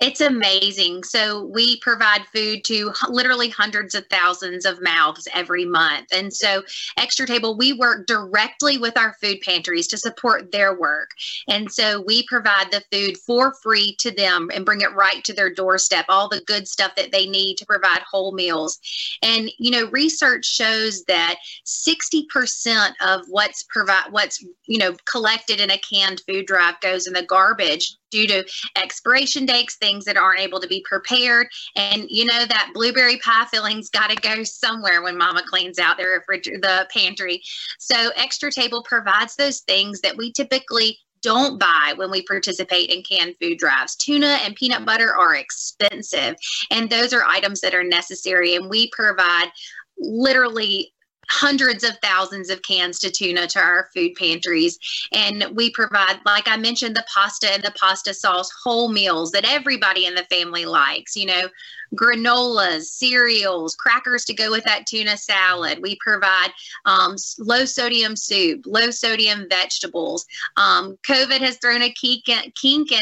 [0.00, 1.04] It's amazing.
[1.04, 6.06] So we provide food to literally hundreds of thousands of mouths every month.
[6.10, 6.62] And so
[6.96, 11.10] Extra Table, we work directly with our food pantries to support their work.
[11.48, 15.34] And so we provide the food for free to them and bring it right to
[15.34, 18.78] their doorstep, all the good stuff that they need to provide whole meals.
[19.22, 21.36] And you know, research shows that
[21.66, 27.12] 60% of what's provide what's, you know, collected in a canned food drive goes in
[27.12, 28.44] the garbage due to
[28.76, 31.48] expiration dates, things that aren't able to be prepared.
[31.76, 35.96] And you know that blueberry pie filling's got to go somewhere when mama cleans out
[35.96, 37.42] the refrigerator, the pantry.
[37.78, 43.02] So Extra Table provides those things that we typically don't buy when we participate in
[43.02, 43.96] canned food drives.
[43.96, 46.34] Tuna and peanut butter are expensive,
[46.70, 48.54] and those are items that are necessary.
[48.54, 49.50] And we provide
[49.98, 50.94] literally
[51.30, 54.78] hundreds of thousands of cans to tuna to our food pantries.
[55.12, 59.48] And we provide, like I mentioned, the pasta and the pasta sauce whole meals that
[59.48, 61.16] everybody in the family likes.
[61.16, 61.48] You know,
[61.94, 65.80] granolas, cereals, crackers to go with that tuna salad.
[65.82, 66.50] We provide
[66.84, 70.26] um, low sodium soup, low sodium vegetables.
[70.56, 72.52] Um, COVID has thrown a kink in,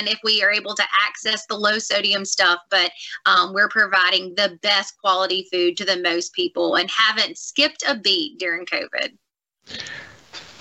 [0.08, 2.90] if we are able to access the low sodium stuff, but
[3.26, 7.94] um, we're providing the best quality food to the most people and haven't skipped a
[7.94, 9.16] beat during COVID.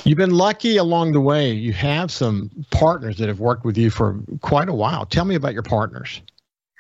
[0.04, 1.52] You've been lucky along the way.
[1.52, 5.06] You have some partners that have worked with you for quite a while.
[5.06, 6.22] Tell me about your partners.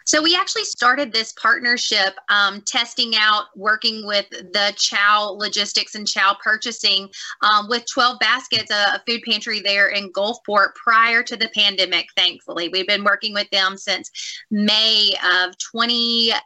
[0.07, 6.07] So we actually started this partnership um, testing out working with the Chow Logistics and
[6.07, 7.09] Chow Purchasing
[7.41, 12.69] um, with 12 Baskets, a, food pantry there in Gulfport prior to the pandemic, thankfully.
[12.69, 14.09] We've been working with them since
[14.49, 16.39] May of 2019,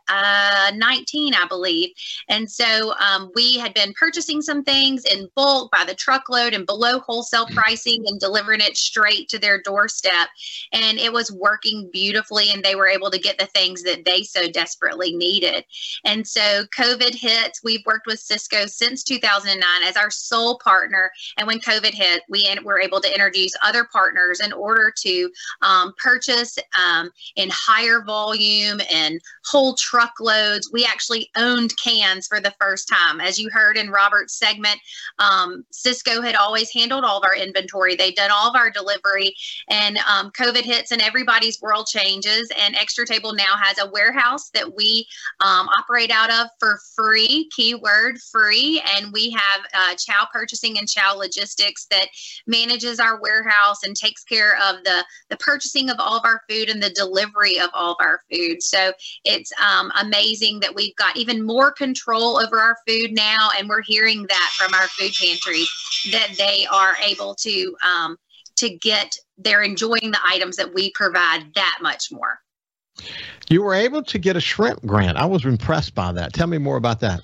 [1.36, 1.90] uh, I believe.
[2.30, 6.66] And so um, we had been purchasing some things in bulk by the truckload and
[6.66, 10.30] below wholesale pricing and delivering it straight to their doorstep.
[10.74, 14.24] And it was working beautifully, and they were able to get the things that they
[14.24, 15.66] so desperately needed.
[16.06, 17.62] And so COVID hits.
[17.64, 21.12] We've worked with Sysco since 2009 as our sole partner.
[21.38, 25.30] And when COVID hit, we were able to introduce other partners in order to
[25.62, 30.70] um, purchase um, in higher volume and whole truckloads.
[30.72, 33.20] We actually owned cans for the first time.
[33.20, 34.80] As you heard in Robert's segment,
[35.20, 37.96] um, Sysco had always handled all of our inventory.
[37.96, 39.36] They'd done all of our delivery,
[39.70, 42.50] and um, COVID hits, and everybody's world changes.
[42.58, 45.08] And Extra Table now has a warehouse that we
[45.40, 48.82] um, operate out of for free, keyword free.
[48.96, 52.08] And we have uh, Chow Purchasing and Chow Logistics that
[52.48, 56.70] manages our warehouse and takes care of the, the purchasing of all of our food
[56.70, 58.62] and the delivery of all of our food.
[58.62, 58.92] So
[59.26, 63.50] it's um, amazing that we've got even more control over our food now.
[63.58, 65.70] And we're hearing that from our food pantries
[66.12, 67.76] that they are able to.
[67.86, 68.18] Um,
[68.58, 72.41] to get they're enjoying the items that we provide that much more.
[73.50, 75.18] You were able to get a shrimp grant.
[75.18, 76.34] I was impressed by that.
[76.34, 77.22] Tell me more about that.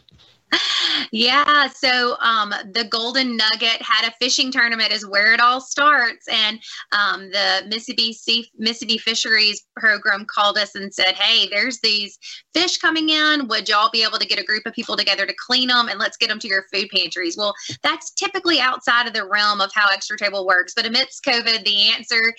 [1.12, 6.27] Yeah, so um, the Golden Nugget had a fishing tournament, is where it all starts.
[6.27, 6.60] And
[6.91, 12.17] um, the Mississippi sea, Mississippi Fisheries Program called us and said, "Hey, there's these
[12.53, 13.47] fish coming in.
[13.47, 15.99] Would y'all be able to get a group of people together to clean them and
[15.99, 19.71] let's get them to your food pantries?" Well, that's typically outside of the realm of
[19.73, 20.73] how Extra Table works.
[20.75, 22.33] But amidst COVID, the answer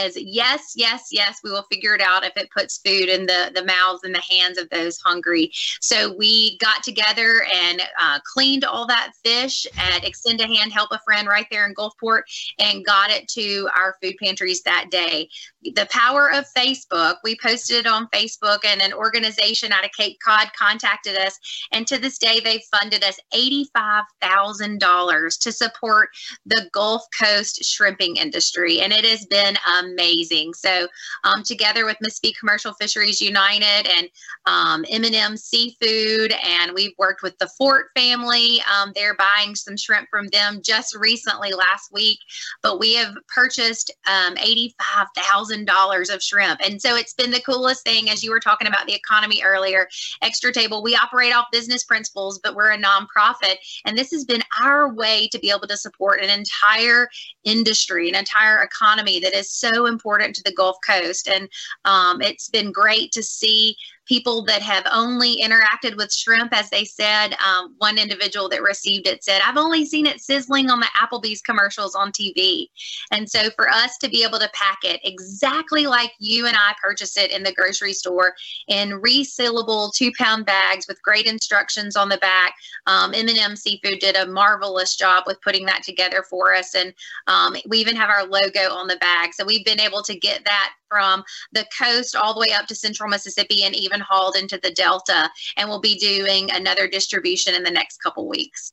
[0.00, 1.40] is yes, yes, yes.
[1.42, 4.22] We will figure it out if it puts food in the the mouths and the
[4.28, 5.50] hands of those hungry.
[5.80, 7.82] So we got together and.
[8.00, 11.74] Uh, cleaned all that fish at Extend a Hand, Help a Friend right there in
[11.74, 12.22] Gulfport
[12.58, 15.28] and got it to our food pantries that day.
[15.62, 20.18] The power of Facebook, we posted it on Facebook, and an organization out of Cape
[20.24, 21.38] Cod contacted us.
[21.70, 26.08] And to this day, they've funded us $85,000 to support
[26.46, 28.80] the Gulf Coast shrimping industry.
[28.80, 30.54] And it has been amazing.
[30.54, 30.88] So,
[31.24, 34.08] um, together with Mississippi Commercial Fisheries United and
[34.46, 38.60] um, M&M Seafood, and we've worked with the Fort family.
[38.72, 42.20] Um, they're buying some shrimp from them just recently last week,
[42.62, 46.60] but we have purchased um, $85,000 of shrimp.
[46.64, 49.88] And so it's been the coolest thing, as you were talking about the economy earlier.
[50.22, 53.56] Extra Table, we operate off business principles, but we're a nonprofit.
[53.86, 57.08] And this has been our way to be able to support an entire
[57.42, 61.28] industry, an entire economy that is so important to the Gulf Coast.
[61.28, 61.48] And
[61.84, 63.76] um, it's been great to see
[64.06, 67.34] people that have only interacted with shrimp, as they said.
[67.44, 71.40] Um, one individual that received it said, I've only seen it sizzling on the Applebee's
[71.40, 72.66] commercials on TV.
[73.10, 76.74] And so for us to be able to pack it exactly like you and I
[76.82, 78.34] purchase it in the grocery store
[78.68, 82.54] in resealable two pound bags with great instructions on the back,
[82.86, 86.74] um, M&M Seafood did a marvelous job with putting that together for us.
[86.74, 86.92] And
[87.26, 89.34] um, we even have our logo on the bag.
[89.34, 92.74] So we've been able to get that from the coast all the way up to
[92.74, 95.30] central Mississippi and even hauled into the Delta.
[95.56, 98.72] And we'll be doing another distribution in the next couple weeks.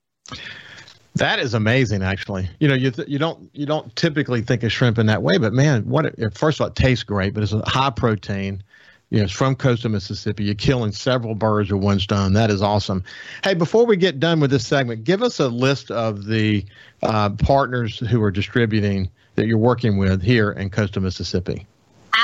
[1.16, 2.50] That is amazing, actually.
[2.60, 5.38] You know, you th- you don't you don't typically think of shrimp in that way,
[5.38, 8.64] but man, what it, first of all, it tastes great, but it's a high protein.
[9.10, 10.44] You know, it's from coastal Mississippi.
[10.44, 12.34] You're killing several birds with one stone.
[12.34, 13.04] That is awesome.
[13.44, 16.64] Hey, before we get done with this segment, give us a list of the
[17.02, 21.66] uh, partners who are distributing that you're working with here in coastal Mississippi.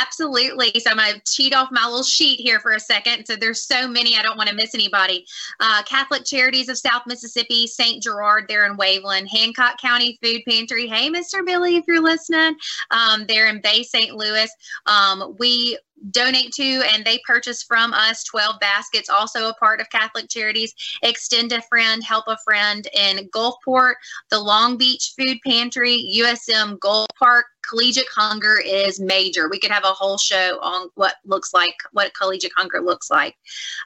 [0.01, 0.71] Absolutely.
[0.79, 3.25] So I'm going to cheat off my little sheet here for a second.
[3.25, 5.25] So there's so many, I don't want to miss anybody.
[5.59, 8.01] Uh, Catholic Charities of South Mississippi, St.
[8.03, 10.87] Gerard there in Waveland, Hancock County Food Pantry.
[10.87, 11.45] Hey, Mr.
[11.45, 12.55] Billy, if you're listening,
[12.91, 14.15] um, they're in Bay St.
[14.15, 14.49] Louis.
[14.85, 15.77] Um, we
[16.11, 20.73] donate to and they purchase from us 12 baskets also a part of catholic charities
[21.03, 23.93] extend a friend help a friend in gulfport
[24.29, 29.49] the long beach food pantry usm Gulf Park collegiate hunger is major.
[29.49, 33.35] We could have a whole show on what looks like, what collegiate hunger looks like.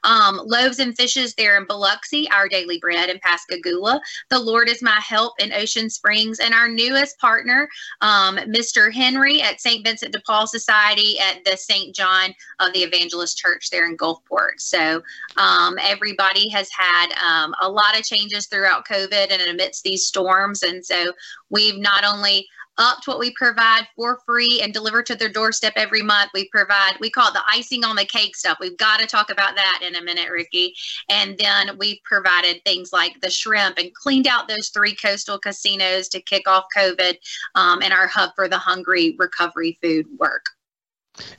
[0.03, 4.01] Um, loaves and fishes there in Biloxi, our daily bread in Pascagoula.
[4.29, 7.69] The Lord is my help in Ocean Springs, and our newest partner,
[8.01, 8.91] um, Mr.
[8.91, 9.85] Henry at St.
[9.85, 11.95] Vincent de Paul Society at the St.
[11.95, 14.59] John of the Evangelist Church there in Gulfport.
[14.59, 15.01] So
[15.37, 20.63] um, everybody has had um, a lot of changes throughout COVID and amidst these storms,
[20.63, 21.13] and so
[21.49, 22.47] we've not only
[22.79, 26.31] upped what we provide for free and deliver to their doorstep every month.
[26.33, 28.57] We provide, we call it the icing on the cake stuff.
[28.59, 30.73] We've got to talk about that in a minute, Ricky.
[31.09, 36.07] And then we've provided things like the shrimp and cleaned out those three coastal casinos
[36.09, 37.15] to kick off COVID
[37.55, 40.45] um, and our hub for the hungry recovery food work.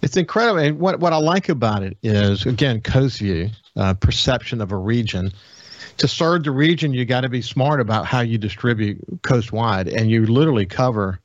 [0.03, 0.61] It's incredible.
[0.61, 4.77] And what, what I like about it is, again, Coast View, uh, perception of a
[4.77, 5.33] region
[5.97, 10.11] to serve the region, you got to be smart about how you distribute coastwide, and
[10.11, 11.21] you literally cover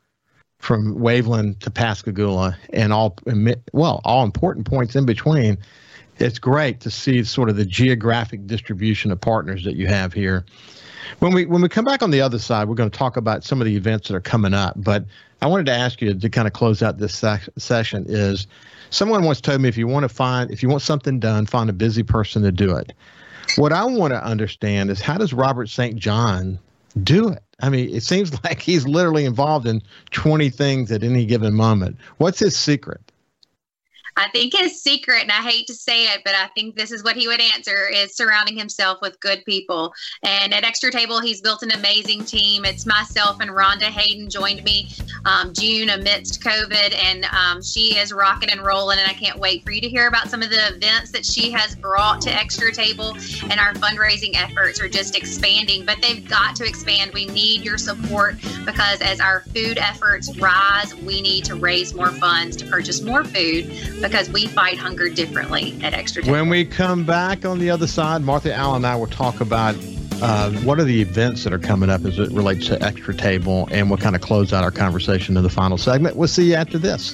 [0.65, 3.15] from Waveland to Pascagoula and all
[3.71, 5.57] well all important points in between.
[6.17, 10.43] It's great to see sort of the geographic distribution of partners that you have here.
[11.19, 13.43] When we when we come back on the other side, we're going to talk about
[13.43, 14.73] some of the events that are coming up.
[14.77, 15.05] But
[15.41, 17.23] I wanted to ask you to kind of close out this
[17.57, 18.05] session.
[18.07, 18.47] Is
[18.89, 21.69] someone once told me if you want to find if you want something done, find
[21.69, 22.91] a busy person to do it.
[23.57, 25.95] What I want to understand is how does Robert St.
[25.95, 26.57] John
[27.03, 27.43] do it?
[27.59, 31.97] I mean, it seems like he's literally involved in 20 things at any given moment.
[32.17, 33.04] What's his secret?
[34.17, 37.03] I think his secret, and I hate to say it, but I think this is
[37.03, 39.93] what he would answer, is surrounding himself with good people.
[40.23, 42.63] And at Extra Table, he's built an amazing team.
[42.63, 44.89] It's myself and Rhonda Hayden joined me
[45.25, 48.99] um, June amidst COVID, and um, she is rocking and rolling.
[48.99, 51.51] And I can't wait for you to hear about some of the events that she
[51.51, 53.17] has brought to Extra Table.
[53.49, 57.11] And our fundraising efforts are just expanding, but they've got to expand.
[57.13, 62.11] We need your support because as our food efforts rise, we need to raise more
[62.11, 63.65] funds to purchase more food
[64.09, 66.33] because we fight hunger differently at Extra Table.
[66.33, 69.75] When we come back on the other side, Martha Allen and I will talk about
[70.21, 73.67] uh, what are the events that are coming up as it relates to Extra Table,
[73.71, 76.15] and we'll kind of close out our conversation in the final segment.
[76.15, 77.13] We'll see you after this.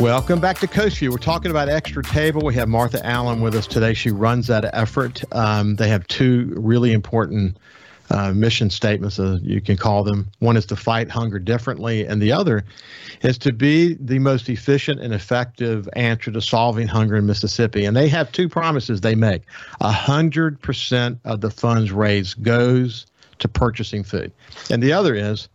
[0.00, 1.10] Welcome back to Coast View.
[1.10, 2.40] We're talking about Extra Table.
[2.40, 3.92] We have Martha Allen with us today.
[3.92, 5.22] She runs that effort.
[5.32, 7.58] Um, they have two really important
[8.08, 10.30] uh, mission statements, uh, you can call them.
[10.38, 12.64] One is to fight hunger differently, and the other
[13.20, 17.84] is to be the most efficient and effective answer to solving hunger in Mississippi.
[17.84, 19.42] And they have two promises they make:
[19.82, 23.06] a hundred percent of the funds raised goes
[23.38, 24.32] to purchasing food,
[24.70, 25.50] and the other is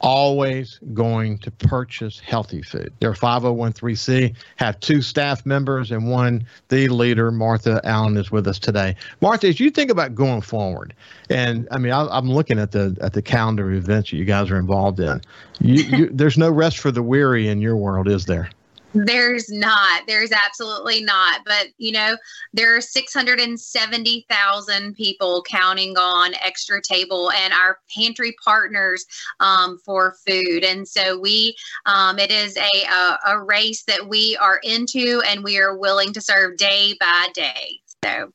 [0.00, 2.92] always going to purchase healthy food.
[3.00, 7.30] They're 501c, have two staff members and one the leader.
[7.30, 8.96] Martha Allen is with us today.
[9.20, 10.94] Martha, as you think about going forward,
[11.28, 14.24] and I mean, I, am looking at the at the calendar of events that you
[14.24, 15.20] guys are involved in.
[15.60, 18.50] You, you, there's no rest for the weary in your world, is there?
[18.92, 20.02] There's not.
[20.06, 21.42] There's absolutely not.
[21.44, 22.16] But, you know,
[22.52, 29.06] there are 670,000 people counting on Extra Table and our pantry partners
[29.38, 30.64] um, for food.
[30.64, 31.54] And so we,
[31.86, 36.14] um, it is a, a, a race that we are into and we are willing
[36.14, 37.80] to serve day by day.
[38.04, 38.32] So,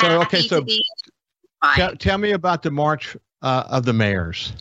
[0.00, 0.64] so okay, so
[1.74, 4.52] tell, tell me about the March uh, of the Mayors.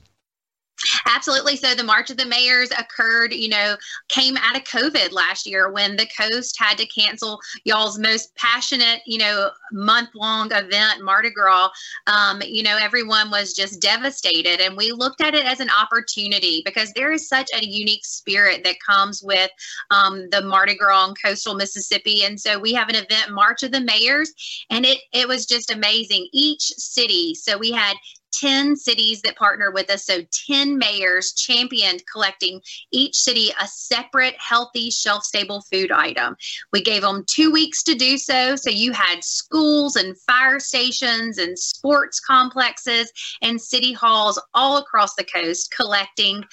[1.06, 1.56] Absolutely.
[1.56, 3.76] So the March of the Mayors occurred, you know,
[4.10, 9.02] came out of COVID last year when the coast had to cancel y'all's most passionate,
[9.06, 11.70] you know, month long event, Mardi Gras.
[12.08, 14.62] Um, you know, everyone was just devastated.
[14.62, 18.64] And we looked at it as an opportunity because there is such a unique spirit
[18.64, 19.52] that comes with
[19.92, 22.24] um, the Mardi Gras in coastal Mississippi.
[22.24, 24.34] And so we have an event, March of the Mayors,
[24.70, 26.28] and it, it was just amazing.
[26.32, 27.96] Each city, so we had
[28.40, 30.06] 10 cities that partner with us.
[30.06, 32.62] So 10 mayors championed collecting
[32.92, 36.36] each city a separate, healthy, shelf stable food item.
[36.72, 38.56] We gave them two weeks to do so.
[38.56, 43.12] So you had schools and fire stations and sports complexes
[43.42, 46.44] and city halls all across the coast collecting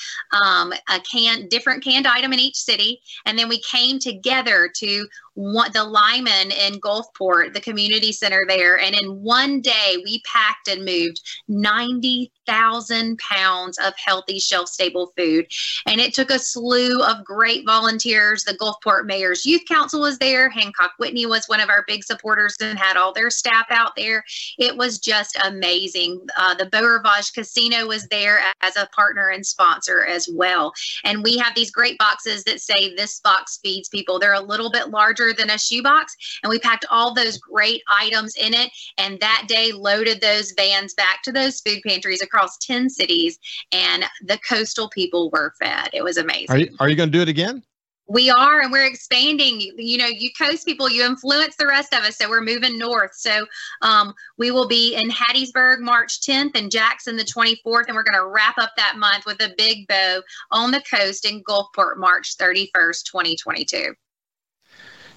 [0.43, 3.01] um, a can, different canned item in each city.
[3.27, 8.79] And then we came together to one, the Lyman in Gulfport, the community center there.
[8.79, 15.47] And in one day, we packed and moved 90,000 pounds of healthy, shelf stable food.
[15.87, 18.45] And it took a slew of great volunteers.
[18.45, 20.51] The Gulfport Mayor's Youth Council was there.
[20.51, 24.25] Hancock Whitney was one of our big supporters and had all their staff out there.
[24.59, 26.21] It was just amazing.
[26.37, 30.73] Uh, the Beau Rivage Casino was there as a partner and sponsor as well.
[31.05, 34.19] And we have these great boxes that say this box feeds people.
[34.19, 36.17] They're a little bit larger larger than a shoebox.
[36.43, 38.71] And we packed all those great items in it.
[38.99, 43.39] And that day loaded those vans back to those food pantries across 10 cities.
[43.73, 45.91] And the coastal people were fed.
[45.93, 46.51] It was amazing.
[46.51, 47.63] Are you, are you going to do it again?
[48.09, 49.61] We are, and we're expanding.
[49.79, 52.19] You know, you coast people, you influence the rest of us.
[52.19, 53.13] So we're moving north.
[53.15, 53.47] So
[53.81, 57.85] um, we will be in Hattiesburg March 10th and Jackson the 24th.
[57.87, 60.21] And we're going to wrap up that month with a big bow
[60.51, 63.95] on the coast in Gulfport March 31st, 2022.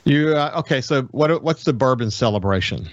[0.06, 0.82] You uh, okay?
[0.82, 1.44] So what?
[1.44, 2.88] What's the bourbon celebration?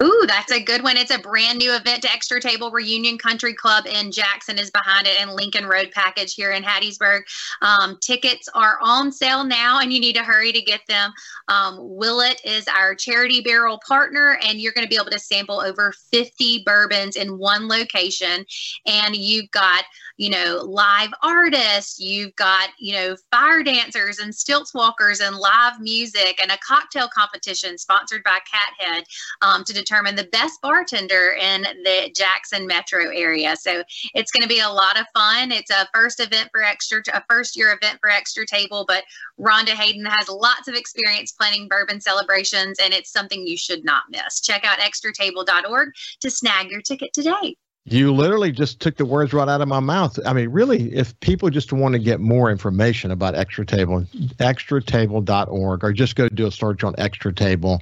[0.00, 0.96] Ooh, that's a good one.
[0.96, 5.08] It's a brand new event to Extra Table Reunion Country Club in Jackson is behind
[5.08, 7.22] it and Lincoln Road Package here in Hattiesburg.
[7.62, 11.12] Um, tickets are on sale now and you need to hurry to get them.
[11.48, 15.60] Um, Willett is our charity barrel partner and you're going to be able to sample
[15.60, 18.46] over 50 bourbons in one location.
[18.86, 19.82] And you've got,
[20.16, 25.80] you know, live artists, you've got, you know, fire dancers and stilts walkers and live
[25.80, 29.02] music and a cocktail competition sponsored by Cathead
[29.42, 33.56] um, to determine the best bartender in the Jackson metro area.
[33.56, 33.82] So
[34.14, 35.52] it's going to be a lot of fun.
[35.52, 39.04] It's a first event for extra, a first year event for Extra Table, but
[39.40, 44.02] Rhonda Hayden has lots of experience planning bourbon celebrations, and it's something you should not
[44.10, 44.40] miss.
[44.40, 47.56] Check out extratable.org to snag your ticket today.
[47.84, 50.18] You literally just took the words right out of my mouth.
[50.26, 54.04] I mean, really, if people just want to get more information about Extra Table,
[54.38, 57.80] extratable.org, or just go do a search on Extra Table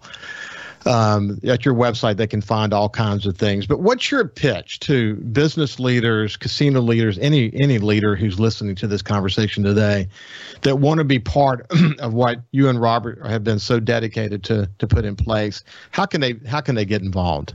[0.87, 3.67] um, at your website, they can find all kinds of things.
[3.67, 8.87] But what's your pitch to business leaders, casino leaders, any any leader who's listening to
[8.87, 10.09] this conversation today
[10.63, 11.67] that want to be part
[11.99, 15.65] of what you and Robert have been so dedicated to to put in place?
[15.91, 17.55] How can they how can they get involved?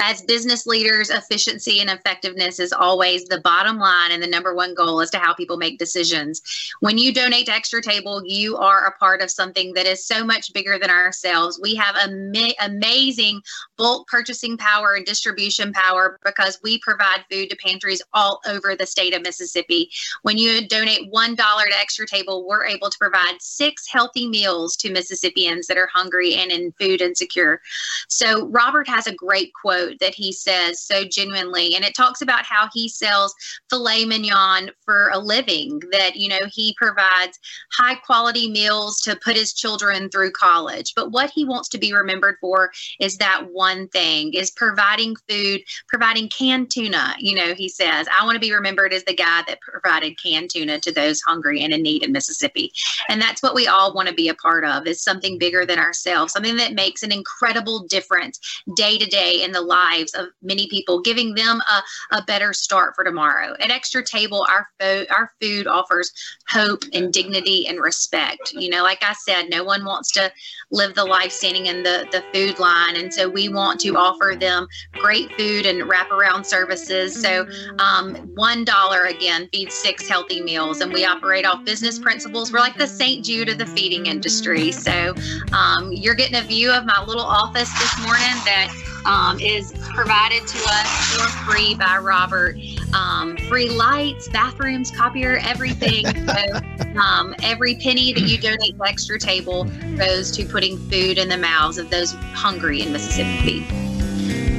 [0.00, 4.72] As business leaders, efficiency and effectiveness is always the bottom line and the number one
[4.74, 6.40] goal as to how people make decisions.
[6.80, 10.24] When you donate to Extra Table, you are a part of something that is so
[10.24, 11.58] much bigger than ourselves.
[11.60, 13.42] We have ama- amazing
[13.76, 18.86] bulk purchasing power and distribution power because we provide food to pantries all over the
[18.86, 19.90] state of Mississippi.
[20.22, 24.92] When you donate $1 to Extra Table, we're able to provide six healthy meals to
[24.92, 27.60] Mississippians that are hungry and in food insecure.
[28.08, 32.44] So, Robert has a great quote that he says so genuinely, and it talks about
[32.44, 33.34] how he sells
[33.70, 37.38] filet mignon for a living, that, you know, he provides
[37.72, 40.92] high quality meals to put his children through college.
[40.94, 42.70] But what he wants to be remembered for
[43.00, 47.14] is that one thing is providing food, providing canned tuna.
[47.18, 50.50] You know, he says, I want to be remembered as the guy that provided canned
[50.50, 52.72] tuna to those hungry and in need in Mississippi.
[53.08, 55.78] And that's what we all want to be a part of is something bigger than
[55.78, 60.68] ourselves, something that makes an incredible difference day to day in the lives of many
[60.68, 63.54] people, giving them a, a better start for tomorrow.
[63.60, 66.12] At Extra Table, our, fo- our food offers
[66.48, 68.52] hope and dignity and respect.
[68.52, 70.32] You know, like I said, no one wants to
[70.70, 72.96] live the life standing in the, the food line.
[72.96, 77.20] And so we want to offer them great food and wraparound services.
[77.20, 77.46] So
[77.78, 80.80] um, $1 again feeds six healthy meals.
[80.80, 82.52] And we operate off business principles.
[82.52, 83.24] We're like the St.
[83.24, 84.72] Jude of the feeding industry.
[84.72, 85.14] So
[85.52, 90.46] um, you're getting a view of my little office this morning that um, is provided
[90.46, 92.56] to us for free by Robert.
[92.94, 96.06] Um, free lights, bathrooms, copier, everything.
[96.26, 99.64] so, um, every penny that you donate to Extra Table
[99.96, 103.87] goes to putting food in the mouths of those hungry in Mississippi.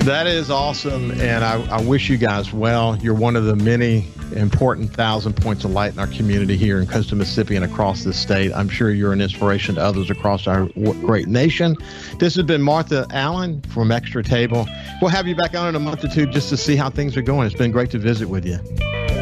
[0.06, 2.98] That is awesome, and I, I wish you guys well.
[2.98, 6.88] You're one of the many important thousand points of light in our community here in
[6.88, 8.52] coastal Mississippi and across the state.
[8.54, 10.68] I'm sure you're an inspiration to others across our
[11.02, 11.76] great nation.
[12.18, 14.68] This has been Martha Allen from Extra Table.
[15.02, 17.16] We'll have you back on in a month or two just to see how things
[17.18, 17.46] are going.
[17.46, 18.58] It's been great to visit with you.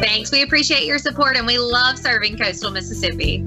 [0.00, 0.30] Thanks.
[0.30, 3.46] We appreciate your support and we love serving coastal Mississippi.